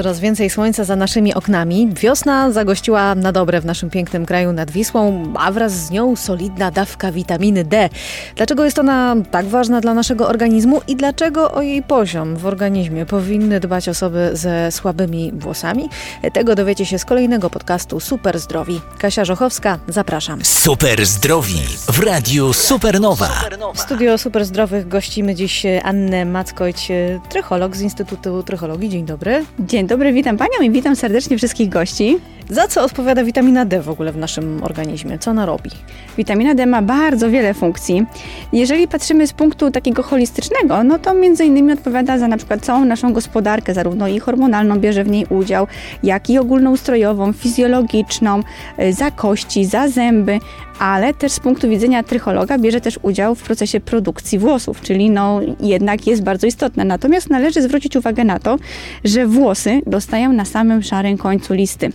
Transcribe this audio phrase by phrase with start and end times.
[0.00, 1.88] Coraz więcej słońca za naszymi oknami.
[1.92, 6.70] Wiosna zagościła na dobre w naszym pięknym kraju nad Wisłą, a wraz z nią solidna
[6.70, 7.88] dawka witaminy D.
[8.36, 13.06] Dlaczego jest ona tak ważna dla naszego organizmu i dlaczego o jej poziom w organizmie
[13.06, 15.88] powinny dbać osoby ze słabymi włosami?
[16.32, 18.80] Tego dowiecie się z kolejnego podcastu Super Zdrowi.
[18.98, 20.44] Kasia Żochowska, zapraszam.
[20.44, 21.60] Super zdrowi
[21.92, 23.30] w radiu Supernowa.
[23.74, 26.88] W studio Super Zdrowych gościmy dziś Annę Mackojć,
[27.28, 28.88] trycholog z Instytutu Trychologii.
[28.88, 29.44] Dzień dobry.
[29.58, 32.18] Dzień dobry, witam Panią i witam serdecznie wszystkich gości.
[32.50, 35.18] Za co odpowiada witamina D w ogóle w naszym organizmie?
[35.18, 35.70] Co ona robi?
[36.16, 38.06] Witamina D ma bardzo wiele funkcji.
[38.52, 42.84] Jeżeli patrzymy z punktu takiego holistycznego, no to między innymi odpowiada za na przykład całą
[42.84, 45.66] naszą gospodarkę, zarówno i hormonalną bierze w niej udział,
[46.02, 48.42] jak i ogólnoustrojową, fizjologiczną,
[48.78, 50.38] y, za kości, za zęby,
[50.80, 55.40] ale też z punktu widzenia trychologa bierze też udział w procesie produkcji włosów, czyli no
[55.60, 56.84] jednak jest bardzo istotna.
[56.84, 58.58] Natomiast należy zwrócić uwagę na to,
[59.04, 61.92] że włosy dostają na samym szarym końcu listy.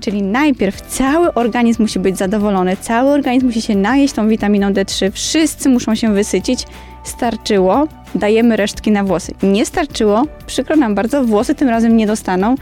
[0.00, 5.10] Czyli najpierw cały organizm musi być zadowolony, cały organizm musi się najeść tą witaminą D3,
[5.12, 6.66] wszyscy muszą się wysycić.
[7.04, 9.32] Starczyło, dajemy resztki na włosy.
[9.42, 12.54] Nie starczyło, przykro nam bardzo, włosy tym razem nie dostaną.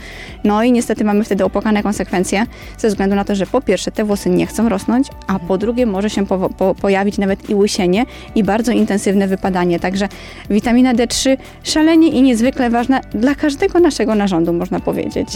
[0.44, 2.46] No i niestety mamy wtedy opłakane konsekwencje,
[2.78, 5.86] ze względu na to, że po pierwsze te włosy nie chcą rosnąć, a po drugie
[5.86, 9.80] może się po, po, pojawić nawet i łysienie i bardzo intensywne wypadanie.
[9.80, 10.08] Także
[10.50, 15.28] witamina D3 szalenie i niezwykle ważna dla każdego naszego narządu, można powiedzieć.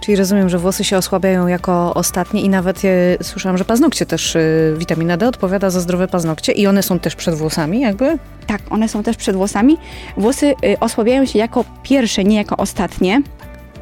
[0.00, 4.36] Czyli rozumiem, że włosy się osłabiają jako ostatnie i nawet e, słyszałam, że paznokcie też,
[4.36, 4.40] e,
[4.78, 8.18] witamina D odpowiada za zdrowe paznokcie i one są też przed włosami jakby?
[8.46, 9.53] Tak, one są też przed włosami.
[10.16, 13.22] Włosy y, osłabiają się jako pierwsze, nie jako ostatnie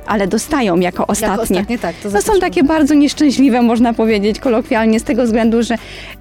[0.06, 1.30] ale dostają jako ostatnie.
[1.30, 5.62] Jako ostatnie tak, to, to są takie bardzo nieszczęśliwe, można powiedzieć kolokwialnie, z tego względu,
[5.62, 5.74] że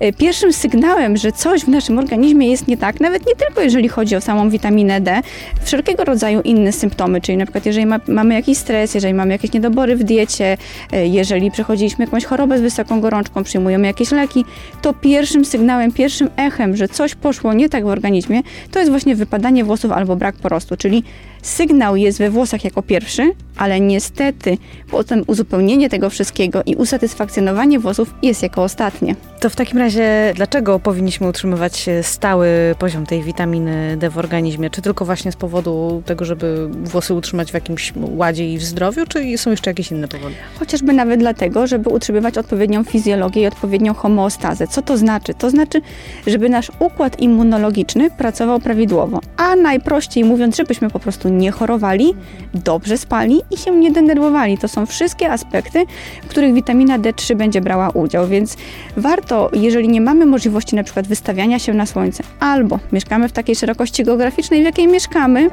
[0.04, 3.90] y, pierwszym sygnałem, że coś w naszym organizmie jest nie tak, nawet nie tylko jeżeli
[3.90, 5.22] chodzi o samą witaminę D,
[5.64, 9.54] wszelkiego rodzaju inne symptomy, czyli na przykład jeżeli ma, mamy jakiś stres, jeżeli mamy jakieś
[9.54, 10.58] niedobory w diecie,
[10.94, 14.46] y, jeżeli przechodziliśmy jakąś chorobę z wysoką gorączką, przyjmujemy jakieś leki,
[14.82, 18.42] to pierwszym sygnałem, pierwszym echem, że coś poszło nie tak w organizmie,
[18.72, 21.04] to jest właśnie wypadanie włosów albo brak porostu, czyli
[21.42, 24.58] sygnał jest we włosach jako pierwszy, ale niestety
[24.92, 29.16] potem uzupełnienie tego wszystkiego i usatysfakcjonowanie włosów jest jako ostatnie.
[29.40, 32.48] To w takim razie dlaczego powinniśmy utrzymywać stały
[32.80, 34.70] poziom tej witaminy D w organizmie?
[34.70, 39.06] Czy tylko właśnie z powodu tego, żeby włosy utrzymać w jakimś ładzie i w zdrowiu,
[39.08, 40.36] czy są jeszcze jakieś inne powody?
[40.60, 44.68] Chociażby nawet dlatego, żeby utrzymywać odpowiednią fizjologię i odpowiednią homeostazę.
[44.68, 45.34] Co to znaczy?
[45.34, 45.82] To znaczy,
[46.28, 52.14] żeby nasz układ immunologiczny pracował prawidłowo, a najprościej mówiąc, żebyśmy po prostu nie chorowali,
[52.54, 54.58] dobrze spali i się nie denerwowali.
[54.58, 55.86] To są wszystkie aspekty,
[56.24, 58.58] w których witamina D3 będzie brała udział, więc
[58.98, 63.56] warto, jeżeli nie mamy możliwości na przykład wystawiania się na słońce, albo mieszkamy w takiej
[63.56, 65.50] szerokości geograficznej, w jakiej mieszkamy,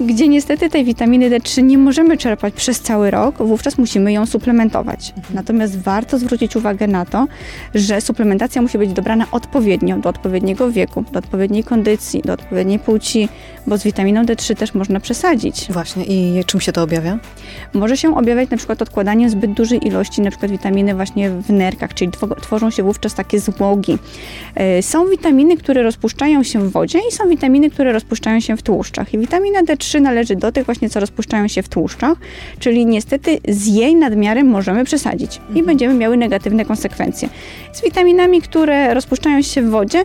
[0.00, 5.14] gdzie niestety tej witaminy D3 nie możemy czerpać przez cały rok, wówczas musimy ją suplementować.
[5.34, 7.26] Natomiast warto zwrócić uwagę na to,
[7.74, 13.28] że suplementacja musi być dobrana odpowiednio, do odpowiedniego wieku, do odpowiedniej kondycji, do odpowiedniej płci,
[13.66, 15.66] bo z witaminą D3 też można przesadzić.
[15.70, 17.17] Właśnie i czym się to objawia?
[17.74, 21.94] Może się objawiać na przykład odkładaniem zbyt dużej ilości na przykład witaminy właśnie w nerkach,
[21.94, 22.10] czyli
[22.42, 23.98] tworzą się wówczas takie złogi.
[24.54, 28.62] E, są witaminy, które rozpuszczają się w wodzie i są witaminy, które rozpuszczają się w
[28.62, 29.14] tłuszczach.
[29.14, 32.18] I witamina D3 należy do tych właśnie, co rozpuszczają się w tłuszczach,
[32.58, 35.66] czyli niestety z jej nadmiarem możemy przesadzić i Mhm.
[35.66, 37.28] będziemy miały negatywne konsekwencje.
[37.72, 40.04] Z witaminami, które rozpuszczają się w wodzie,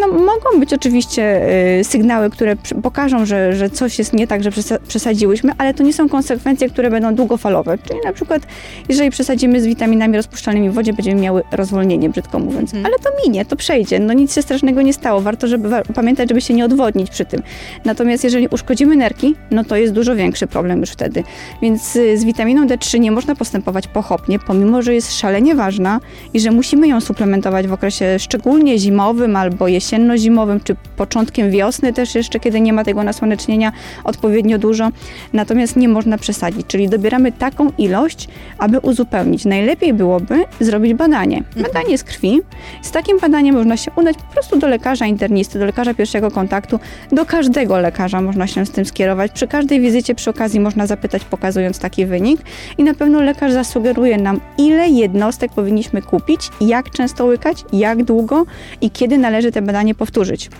[0.00, 1.48] no, mogą być oczywiście
[1.80, 5.82] y, sygnały, które pokażą, że, że coś jest nie tak, że przesa- przesadziłyśmy, ale to
[5.82, 7.78] nie są konsekwencje, które będą długofalowe.
[7.88, 8.42] Czyli na przykład,
[8.88, 12.72] jeżeli przesadzimy z witaminami rozpuszczalnymi w wodzie, będziemy miały rozwolnienie, brzydko mówiąc.
[12.74, 13.98] Ale to minie, to przejdzie.
[14.00, 15.20] No nic się strasznego nie stało.
[15.20, 17.42] Warto żeby, wa- pamiętać, żeby się nie odwodnić przy tym.
[17.84, 21.24] Natomiast jeżeli uszkodzimy nerki, no to jest dużo większy problem już wtedy.
[21.62, 26.00] Więc y, z witaminą D3 nie można postępować pochopnie, pomimo, że jest szalenie ważna
[26.34, 32.14] i że musimy ją suplementować w okresie szczególnie zimowym albo jesienno-zimowym, czy początkiem wiosny też
[32.14, 33.72] jeszcze, kiedy nie ma tego nasłonecznienia
[34.04, 34.88] odpowiednio dużo.
[35.32, 38.28] Natomiast nie można przesadzić, czyli dobieramy taką ilość,
[38.58, 39.44] aby uzupełnić.
[39.44, 41.42] Najlepiej byłoby zrobić badanie.
[41.56, 42.40] Badanie z krwi.
[42.82, 46.78] Z takim badaniem można się udać po prostu do lekarza internisty, do lekarza pierwszego kontaktu,
[47.12, 49.32] do każdego lekarza można się z tym skierować.
[49.32, 52.40] Przy każdej wizycie przy okazji można zapytać, pokazując taki wynik
[52.78, 58.44] i na pewno lekarz zasugeruje nam, ile jednostek powinniśmy kupić, jak często łykać, jak długo
[58.80, 60.50] i kiedy należy te badanie powtórzyć.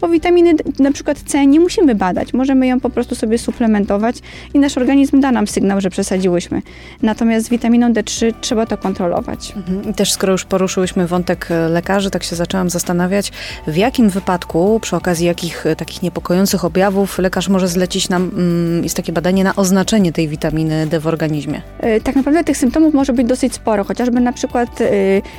[0.00, 4.16] Bo witaminy na przykład C nie musimy badać, możemy ją po prostu sobie suplementować
[4.54, 6.62] i nasz organizm da nam sygnał, że przesadziłyśmy.
[7.02, 9.52] Natomiast z witaminą D3 trzeba to kontrolować.
[9.56, 9.90] Mhm.
[9.90, 13.32] I też skoro już poruszyłyśmy wątek e, lekarzy, tak się zaczęłam zastanawiać,
[13.66, 18.82] w jakim wypadku, przy okazji jakich e, takich niepokojących objawów lekarz może zlecić nam, mm,
[18.82, 21.62] jest takie badanie na oznaczenie tej witaminy D w organizmie.
[21.80, 24.78] E, Tak naprawdę tych symptomów może być dosyć sporo, chociażby na przykład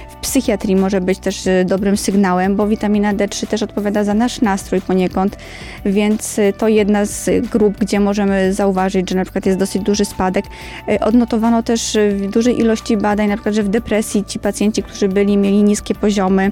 [0.09, 4.81] w psychiatrii może być też dobrym sygnałem, bo witamina D3 też odpowiada za nasz nastrój
[4.81, 5.37] poniekąd,
[5.85, 10.05] więc e, to jedna z grup, gdzie możemy zauważyć, że na przykład jest dosyć duży
[10.05, 10.45] spadek.
[10.87, 14.83] E, Odnotowano też e, w dużej ilości badań, na przykład, że w depresji ci pacjenci,
[14.83, 16.51] którzy byli, mieli niskie poziomy.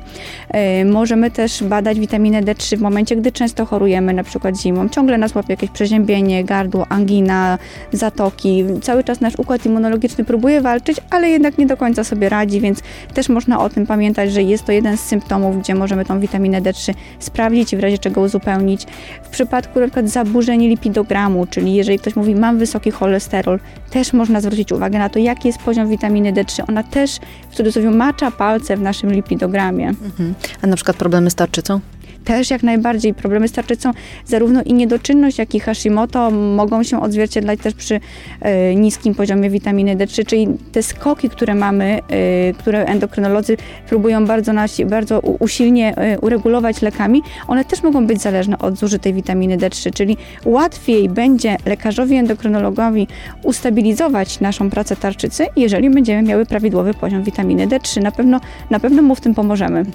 [0.85, 4.89] Możemy też badać witaminę D3 w momencie, gdy często chorujemy, na przykład zimą.
[4.89, 7.57] Ciągle nas łapie jakieś przeziębienie, gardło, angina,
[7.93, 8.63] zatoki.
[8.81, 12.81] Cały czas nasz układ immunologiczny próbuje walczyć, ale jednak nie do końca sobie radzi, więc
[13.13, 16.61] też można o tym pamiętać, że jest to jeden z symptomów, gdzie możemy tą witaminę
[16.61, 18.85] D3 sprawdzić i razie czego uzupełnić.
[19.23, 23.59] W przypadku przykład zaburzeń lipidogramu, czyli jeżeli ktoś mówi mam wysoki cholesterol,
[23.89, 26.63] też można zwrócić uwagę na to, jaki jest poziom witaminy D3.
[26.69, 27.19] Ona też
[27.51, 29.89] w cudzysłowie macza palce w naszym lipidogramie.
[29.89, 30.33] Mhm.
[30.61, 31.79] A na przykład problemy z tarczycą?
[32.25, 33.91] Też jak najbardziej problemy z tarczycą,
[34.25, 37.99] zarówno i niedoczynność, jak i Hashimoto mogą się odzwierciedlać też przy
[38.41, 44.53] e, niskim poziomie witaminy D3, czyli te skoki, które mamy, e, które endokrynolodzy próbują bardzo,
[44.53, 49.93] nasi, bardzo usilnie e, uregulować lekami, one też mogą być zależne od zużytej witaminy D3,
[49.93, 53.07] czyli łatwiej będzie lekarzowi endokrynologowi
[53.43, 58.01] ustabilizować naszą pracę tarczycy, jeżeli będziemy miały prawidłowy poziom witaminy D3.
[58.01, 59.85] Na pewno, na pewno mu w tym pomożemy.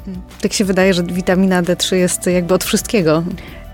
[0.41, 3.23] Tak się wydaje, że witamina D3 jest jakby od wszystkiego.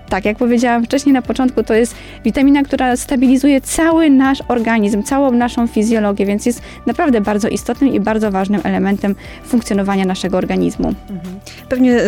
[0.09, 5.31] Tak, jak powiedziałam wcześniej na początku, to jest witamina, która stabilizuje cały nasz organizm, całą
[5.31, 9.15] naszą fizjologię, więc jest naprawdę bardzo istotnym i bardzo ważnym elementem
[9.45, 10.93] funkcjonowania naszego organizmu.
[11.69, 11.99] Pewnie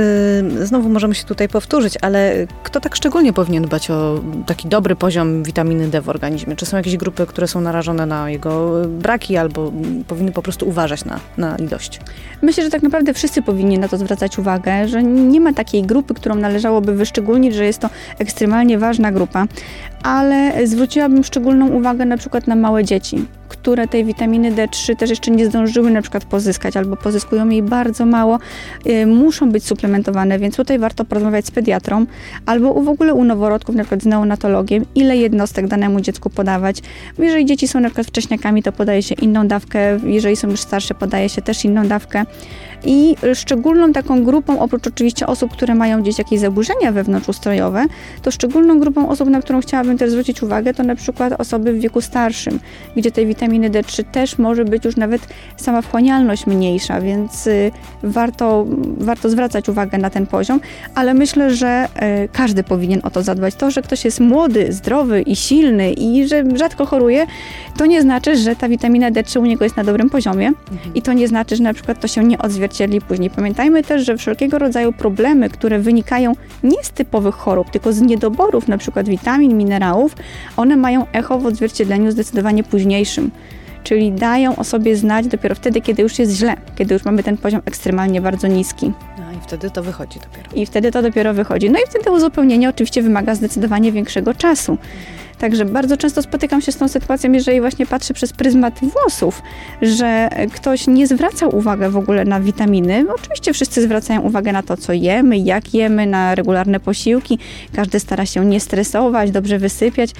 [0.62, 4.96] y, znowu możemy się tutaj powtórzyć, ale kto tak szczególnie powinien dbać o taki dobry
[4.96, 6.56] poziom witaminy D w organizmie?
[6.56, 9.72] Czy są jakieś grupy, które są narażone na jego y, braki albo
[10.08, 12.00] powinny po prostu uważać na, na ilość?
[12.42, 16.14] Myślę, że tak naprawdę wszyscy powinni na to zwracać uwagę, że nie ma takiej grupy,
[16.14, 17.87] którą należałoby wyszczególnić, że jest to
[18.20, 19.48] ekstremalnie ważna grupa,
[20.04, 25.32] ale zwróciłabym szczególną uwagę na przykład na małe dzieci, które tej witaminy D3 też jeszcze
[25.32, 28.40] nie zdążyły na przykład pozyskać albo pozyskują jej bardzo mało,
[28.88, 32.06] y, muszą być suplementowane, więc tutaj warto porozmawiać z pediatrą
[32.46, 36.82] albo w ogóle u noworodków, na przykład z neonatologiem, ile jednostek danemu dziecku podawać.
[37.18, 40.94] Jeżeli dzieci są na przykład wcześniakami, to podaje się inną dawkę, jeżeli są już starsze,
[40.94, 42.26] podaje się też inną dawkę.
[42.86, 47.86] I szczególną taką grupą, oprócz oczywiście osób, które mają gdzieś jakieś zaburzenia wewnątrzustrojowe,
[48.22, 51.80] to szczególną grupą osób, na którą chciałabym też zwrócić uwagę, to na przykład osoby w
[51.80, 52.60] wieku starszym,
[52.96, 55.22] gdzie tej witaminy D3 też może być już nawet
[55.58, 57.72] sama wchłanialność mniejsza, więc y,
[58.04, 58.66] warto,
[58.98, 60.60] warto zwracać uwagę na ten poziom,
[60.96, 61.88] ale myślę, że
[62.26, 63.56] y, każdy powinien o to zadbać.
[63.56, 67.26] To, że ktoś jest młody, zdrowy i silny i że rzadko choruje,
[67.78, 70.52] to nie znaczy, że ta witamina D3 u niego jest na dobrym poziomie.
[70.96, 73.30] I to nie znaczy, że na przykład to się nie odzwierciedli później.
[73.30, 76.34] Pamiętajmy też, że wszelkiego rodzaju problemy, które wynikają
[76.64, 80.16] nie z typowych chorób, tylko z niedoborów na przykład witamin, minerałów,
[80.58, 83.32] one mają echo w odzwierciedleniu zdecydowanie późniejszym.
[83.84, 87.38] Czyli dają o sobie znać dopiero wtedy, kiedy już jest źle, kiedy już mamy ten
[87.38, 88.92] poziom ekstremalnie bardzo niski.
[89.18, 90.50] No i wtedy to wychodzi dopiero.
[90.56, 91.70] I wtedy to dopiero wychodzi.
[91.70, 94.78] No i wtedy uzupełnienie oczywiście wymaga zdecydowanie większego czasu.
[95.40, 99.42] Także bardzo często spotykam się z tą sytuacją, jeżeli właśnie patrzę przez pryzmat włosów,
[99.82, 103.06] że ktoś nie zwraca uwagi w ogóle na witaminy.
[103.16, 107.40] Oczywiście wszyscy zwracają uwagę na to, co jemy, jak jemy, na regularne posiłki.
[107.76, 110.12] Każdy stara się nie stresować, dobrze wysypiać.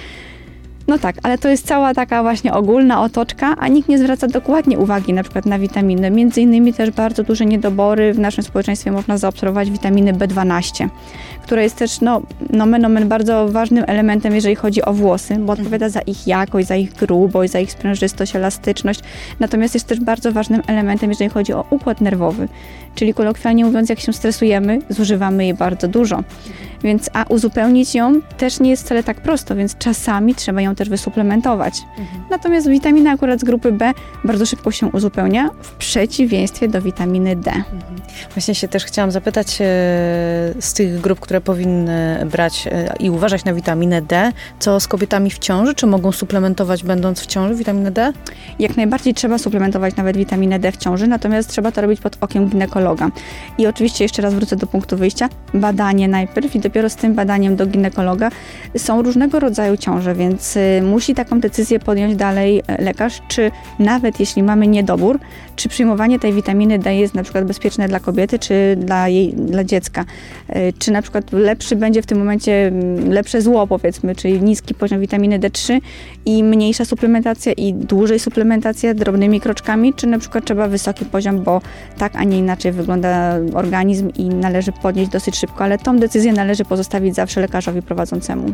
[0.88, 4.80] No tak, ale to jest cała taka właśnie ogólna otoczka, a nikt nie zwraca dokładnie
[4.80, 6.12] uwagi na przykład na witaminy.
[6.12, 10.90] Między innymi też bardzo duże niedobory w naszym społeczeństwie można zaobserwować witaminy B12,
[11.44, 15.90] która jest też no, nomen omen bardzo ważnym elementem, jeżeli chodzi o włosy, bo odpowiada
[15.90, 19.00] za ich jakość, za ich grubość, za ich sprężystość, elastyczność.
[19.40, 22.48] Natomiast jest też bardzo ważnym elementem, jeżeli chodzi o układ nerwowy.
[22.96, 26.24] Czyli kolokwialnie mówiąc, jak się stresujemy, zużywamy jej bardzo dużo.
[26.84, 30.90] Więc a uzupełnić ją też nie jest wcale tak prosto, więc czasami trzeba ją też
[30.90, 31.74] wysuplementować.
[32.30, 33.92] Natomiast witamina akurat z grupy B
[34.24, 37.52] bardzo szybko się uzupełnia, w przeciwieństwie do witaminy D.
[38.36, 39.66] Właśnie się też chciałam zapytać e,
[40.60, 45.30] z tych grup, które powinny brać e, i uważać na witaminę D, co z kobietami
[45.30, 45.76] w ciąży?
[45.76, 48.14] Czy mogą suplementować będąc w ciąży witaminę D?
[48.60, 52.50] Jak najbardziej trzeba suplementować nawet witaminę D w ciąży, natomiast trzeba to robić pod okiem
[52.50, 53.10] ginekologa.
[53.58, 55.30] I oczywiście jeszcze raz wrócę do punktu wyjścia.
[55.54, 58.30] Badanie najpierw i dopiero z tym badaniem do ginekologa
[58.78, 64.20] są różnego rodzaju ciąże, więc y, musi taką decyzję podjąć dalej e, lekarz, czy nawet
[64.20, 65.20] jeśli mamy niedobór,
[65.56, 69.64] czy przyjmowanie tej witaminy D jest na przykład bezpieczne dla kobiety, czy dla jej, dla
[69.64, 70.06] dziecka.
[70.50, 74.74] E, Czy na przykład lepszy będzie w tym momencie mm, lepsze zło powiedzmy, czyli niski
[74.74, 75.80] poziom witaminy D3
[76.26, 81.62] i mniejsza suplementacja i dłużej suplementacja drobnymi kroczkami, czy na przykład trzeba wysoki poziom, bo
[81.98, 86.57] tak, a nie inaczej wygląda organizm i należy podnieść dosyć szybko, ale tą decyzję należy
[86.66, 88.54] pozostawić zawsze lekarzowi prowadzącemu.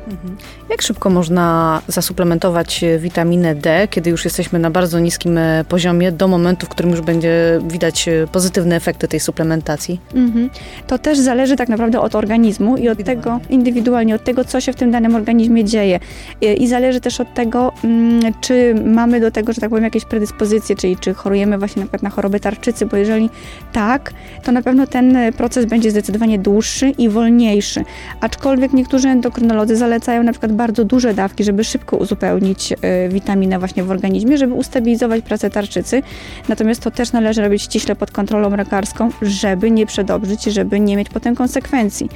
[0.69, 6.11] Jak szybko można zasuplementować e, witaminę D, kiedy już jesteśmy na bardzo niskim e, poziomie,
[6.11, 10.01] do momentu, w którym już będzie widać e, pozytywne efekty tej suplementacji?
[10.15, 10.49] Mhm.
[10.87, 14.73] To też zależy tak naprawdę od organizmu i od tego indywidualnie, od tego, co się
[14.73, 15.99] w tym danym organizmie dzieje.
[16.41, 20.05] I, i zależy też od tego, mm, czy mamy do tego, że tak powiem, jakieś
[20.05, 23.29] predyspozycje, czyli czy chorujemy właśnie na przykład na chorobę tarczycy, bo jeżeli
[23.73, 27.83] tak, to na pewno ten e, proces będzie zdecydowanie dłuższy i wolniejszy.
[28.21, 33.83] Aczkolwiek niektórzy endokrynolodzy zalecają na przykład bardzo duże dawki, żeby szybko uzupełnić e, witaminę właśnie
[33.83, 36.03] w organizmie, żeby ustabilizować pracę tarczycy.
[36.49, 41.09] Natomiast to też należy robić ściśle pod kontrolą lekarską, żeby nie przedobrzyć, żeby nie mieć
[41.09, 42.09] potem konsekwencji.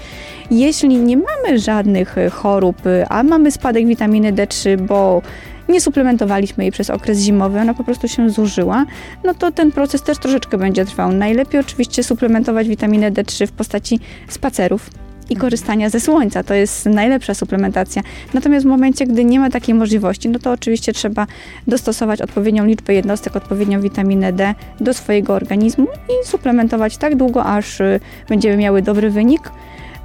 [0.51, 5.21] Jeśli nie mamy żadnych e, chorób, e, a mamy spadek witaminy D3, bo
[5.69, 8.85] nie suplementowaliśmy jej przez okres zimowy, ona po prostu się zużyła,
[9.23, 11.11] no to ten proces też troszeczkę będzie trwał.
[11.11, 14.89] Najlepiej oczywiście suplementować witaminę D3 w postaci spacerów
[15.29, 16.43] i korzystania ze słońca.
[16.43, 18.01] To jest najlepsza suplementacja.
[18.33, 21.27] Natomiast w momencie, gdy nie ma takiej możliwości, no to oczywiście trzeba
[21.67, 27.81] dostosować odpowiednią liczbę jednostek, odpowiednią witaminę D do swojego organizmu i suplementować tak długo, aż
[27.81, 29.51] y, będziemy miały dobry wynik.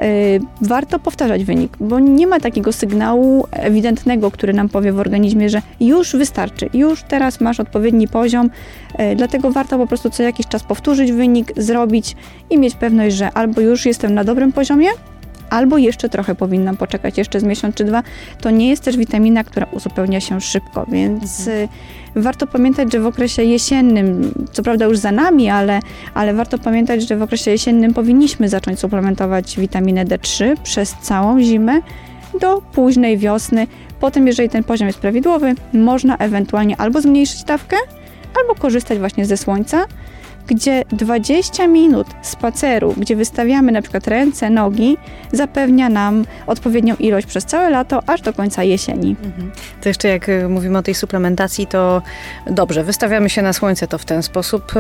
[0.03, 5.49] Y, Warto powtarzać wynik, bo nie ma takiego sygnału ewidentnego, który nam powie w organizmie,
[5.49, 8.51] że już wystarczy, już teraz masz odpowiedni poziom,
[9.13, 12.17] y, dlatego warto po prostu co jakiś czas powtórzyć wynik, zrobić
[12.51, 14.89] i mieć pewność, że albo już jestem na dobrym poziomie,
[15.53, 18.03] albo jeszcze trochę powinnam poczekać, jeszcze z miesiąc czy dwa.
[18.41, 21.69] To nie jest też witamina, która uzupełnia się szybko, więc y,
[22.17, 25.81] warto pamiętać, że w okresie jesiennym, co prawda już za nami, ale,
[26.15, 31.81] ale warto pamiętać, że w okresie jesiennym powinniśmy zacząć suplementować witaminę D3 przez całą zimę
[32.41, 33.67] do późnej wiosny.
[34.01, 37.77] Potem, jeżeli ten poziom jest prawidłowy, można ewentualnie albo zmniejszyć dawkę,
[38.41, 39.85] albo korzystać właśnie ze słońca,
[40.47, 44.97] gdzie 20 minut spaceru, gdzie wystawiamy na przykład ręce, nogi,
[45.33, 49.17] zapewnia nam odpowiednią ilość przez całe lato, aż do końca jesieni.
[49.83, 52.03] To jeszcze jak y, mówimy o tej suplementacji, to
[52.47, 54.73] dobrze, wystawiamy się na słońce, to w ten sposób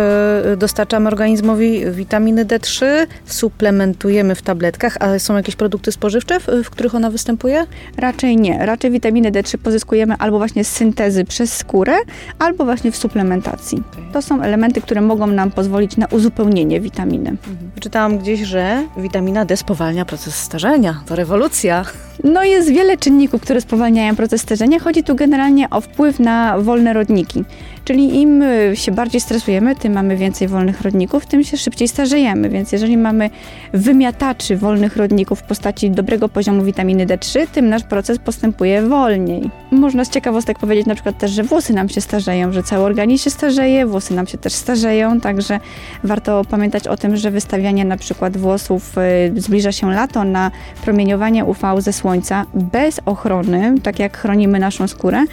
[0.52, 2.86] y, dostarczamy organizmowi witaminy D3,
[3.26, 7.66] suplementujemy w tabletkach, ale są jakieś produkty spożywcze, w, których ona występuje?
[7.96, 8.66] Raczej nie.
[8.66, 11.94] Raczej witaminę D3 pozyskujemy albo właśnie z syntezy przez skórę,
[12.38, 13.82] albo właśnie w suplementacji.
[14.12, 17.36] To są elementy, które mogą nam pozwolić na uzupełnienie witaminy.
[17.80, 21.02] Czytałam gdzieś, że witamina D spowalnia proces starzenia.
[21.06, 21.84] To rewolucja.
[22.24, 24.78] No jest wiele czynników, które spowalniają proces starzenia.
[24.78, 27.44] Chodzi tu generalnie o wpływ na wolne rodniki.
[27.84, 32.48] Czyli im y, się bardziej stresujemy, tym mamy więcej wolnych rodników, tym się szybciej starzejemy.
[32.48, 33.30] Więc jeżeli mamy
[33.72, 39.50] wymiataczy wolnych rodników w postaci dobrego poziomu witaminy D3, tym nasz proces postępuje wolniej.
[39.70, 43.24] Można z ciekawostek powiedzieć na przykład też, że włosy nam się starzeją, że cały organizm
[43.24, 45.60] się starzeje, włosy nam się też starzeją, także
[46.04, 48.98] warto pamiętać o tym, że wystawianie na przykład włosów
[49.36, 50.50] y, zbliża się lato na
[50.84, 55.24] promieniowanie UV ze słońca bez ochrony, tak jak chronimy naszą skórę,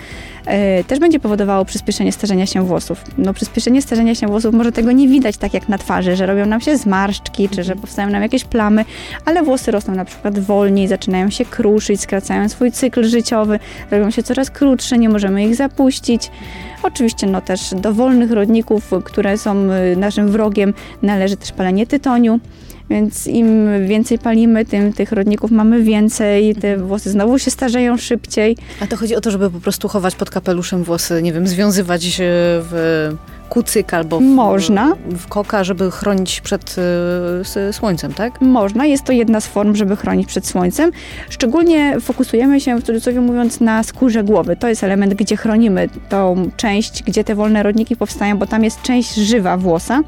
[0.87, 3.03] też będzie powodowało przyspieszenie starzenia się włosów.
[3.17, 6.45] No przyspieszenie starzenia się włosów może tego nie widać tak jak na twarzy, że robią
[6.45, 8.85] nam się zmarszczki, czy że powstają nam jakieś plamy,
[9.25, 13.59] ale włosy rosną na przykład wolniej, zaczynają się kruszyć, skracają swój cykl życiowy,
[13.91, 16.31] robią się coraz krótsze, nie możemy ich zapuścić.
[16.83, 22.39] Oczywiście no też do wolnych rodników, które są y, naszym wrogiem, należy też palenie tytoniu.
[22.89, 28.57] Więc im więcej palimy, tym tych rodników mamy więcej, te włosy znowu się starzeją szybciej.
[28.79, 32.15] A to chodzi o to, żeby po prostu chować pod kapeluszem włosy, nie wiem, związywać
[32.19, 33.11] w
[33.49, 34.95] kucyk albo w, Można.
[35.05, 36.75] w koka, żeby chronić przed
[37.69, 38.41] y, słońcem, tak?
[38.41, 40.91] Można, jest to jedna z form, żeby chronić przed słońcem.
[41.29, 44.55] Szczególnie fokusujemy się, w cudzysłowie mówiąc, na skórze głowy.
[44.55, 48.81] To jest element, gdzie chronimy tą część, gdzie te wolne rodniki powstają, bo tam jest
[48.81, 50.01] część żywa włosa.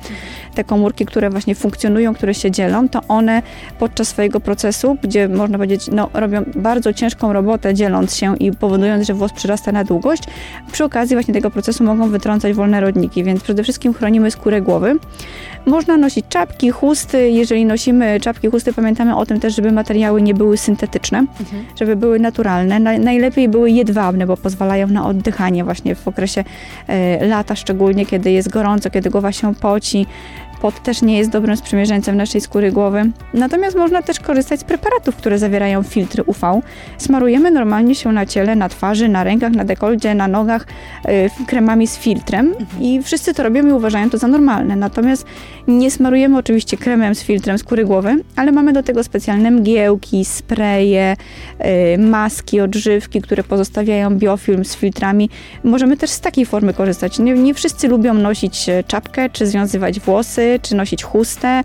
[0.55, 3.41] Te komórki, które właśnie funkcjonują, które się dzielą, to one
[3.79, 9.07] podczas swojego procesu, gdzie można powiedzieć, no, robią bardzo ciężką robotę dzieląc się i powodując,
[9.07, 10.23] że włos przyrasta na długość,
[10.71, 14.95] przy okazji właśnie tego procesu mogą wytrącać wolne rodniki, więc przede wszystkim chronimy skórę głowy.
[15.65, 17.29] Można nosić czapki, chusty.
[17.29, 21.25] Jeżeli nosimy czapki, chusty, pamiętamy o tym też, żeby materiały nie były syntetyczne,
[21.79, 22.79] żeby były naturalne.
[22.79, 26.43] Na, najlepiej były jedwabne, bo pozwalają na oddychanie właśnie w okresie
[26.87, 30.05] e, lata, szczególnie kiedy jest gorąco, kiedy głowa się poci.
[30.61, 33.11] Pot też nie jest dobrym sprzymierzeńcem naszej skóry głowy.
[33.33, 36.61] Natomiast można też korzystać z preparatów, które zawierają filtry UV.
[36.97, 40.67] Smarujemy normalnie się na ciele, na twarzy, na rękach, na dekolcie, na nogach
[41.09, 44.75] y, kremami z filtrem i wszyscy to robią i uważają to za normalne.
[44.75, 45.25] Natomiast
[45.67, 51.15] nie smarujemy oczywiście kremem z filtrem skóry głowy, ale mamy do tego specjalne mgiełki, spreje,
[51.95, 55.29] y, maski, odżywki, które pozostawiają biofilm z filtrami.
[55.63, 57.19] Możemy też z takiej formy korzystać.
[57.19, 61.63] Nie, nie wszyscy lubią nosić e, czapkę, czy związywać włosy, czy nosić chustę.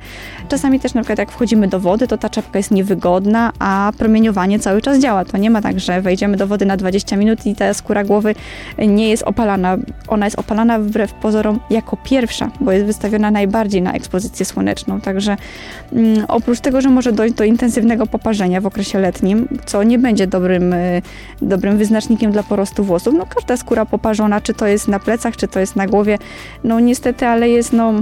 [0.49, 4.59] Czasami też na przykład jak wchodzimy do wody, to ta czapka jest niewygodna, a promieniowanie
[4.59, 5.25] cały czas działa.
[5.25, 8.35] To nie ma tak, że wejdziemy do wody na 20 minut i ta skóra głowy
[8.79, 9.77] nie jest opalana.
[10.09, 15.01] Ona jest opalana wbrew pozorom jako pierwsza, bo jest wystawiona najbardziej na ekspozycję słoneczną.
[15.01, 15.37] Także
[15.93, 20.27] mm, oprócz tego, że może dojść do intensywnego poparzenia w okresie letnim, co nie będzie
[20.27, 21.03] dobrym, y,
[21.43, 25.49] dobrym wyznacznikiem dla porostu włosów, no każda skóra poparzona, czy to jest na plecach, czy
[25.49, 26.19] to jest na głowie,
[26.65, 27.93] no niestety, ale jest no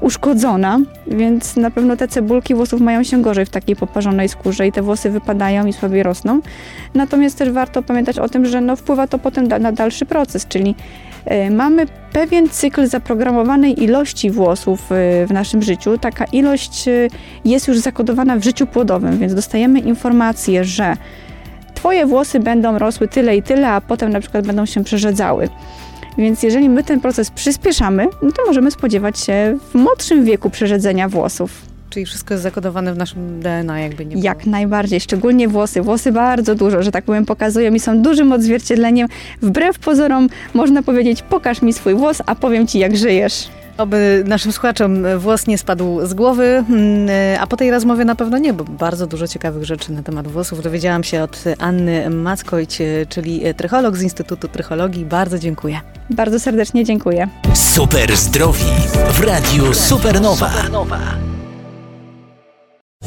[0.00, 4.72] uszkodzona, więc na pewno te cebulki włosów mają się gorzej w takiej poparzonej skórze i
[4.72, 6.40] te włosy wypadają i słabiej rosną.
[6.94, 10.74] Natomiast też warto pamiętać o tym, że no wpływa to potem na dalszy proces, czyli
[11.46, 15.98] y, mamy pewien cykl zaprogramowanej ilości włosów y, w naszym życiu.
[15.98, 17.08] Taka ilość y,
[17.44, 20.96] jest już zakodowana w życiu płodowym, więc dostajemy informację, że
[21.76, 25.48] Twoje włosy będą rosły tyle i tyle, a potem na przykład będą się przerzedzały.
[26.18, 31.08] Więc jeżeli my ten proces przyspieszamy, no to możemy spodziewać się w młodszym wieku przerzedzenia
[31.08, 31.62] włosów.
[31.90, 34.24] Czyli wszystko jest zakodowane w naszym DNA, jakby nie było.
[34.24, 35.82] Jak najbardziej, szczególnie włosy.
[35.82, 39.08] Włosy bardzo dużo, że tak powiem, pokazują i są dużym odzwierciedleniem.
[39.42, 43.48] Wbrew pozorom można powiedzieć, pokaż mi swój włos, a powiem ci jak żyjesz.
[43.78, 47.08] Oby naszym słuchaczom włos nie spadł z głowy, mm,
[47.40, 50.62] a po tej rozmowie na pewno nie, bo bardzo dużo ciekawych rzeczy na temat włosów
[50.62, 52.78] dowiedziałam się od Anny Mackojć,
[53.08, 55.04] czyli trycholog z Instytutu Trychologii.
[55.04, 55.80] Bardzo dziękuję.
[56.10, 57.28] Bardzo serdecznie dziękuję.
[57.54, 58.64] Super zdrowi
[59.10, 60.50] w Radiu Supernowa.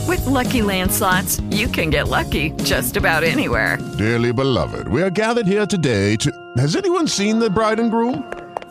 [0.09, 3.77] With Lucky Land slots, you can get lucky just about anywhere.
[3.97, 6.29] Dearly beloved, we are gathered here today to.
[6.62, 8.23] Has anyone seen the bride and groom?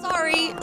[0.02, 0.47] Sorry,